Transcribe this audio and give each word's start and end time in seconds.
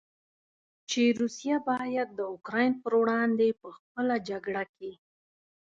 چې 0.89 1.01
روسیه 1.19 1.57
باید 1.69 2.07
د 2.13 2.19
اوکراین 2.33 2.73
پر 2.81 2.93
وړاندې 3.01 3.47
په 3.61 3.69
خپله 3.77 4.15
جګړه 4.29 4.63
کې. 4.75 4.91